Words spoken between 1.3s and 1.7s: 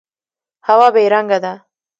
ده.